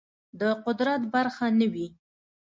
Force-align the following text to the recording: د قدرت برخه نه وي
د 0.39 0.41
قدرت 0.65 1.01
برخه 1.13 1.47
نه 1.59 1.67
وي 1.73 1.87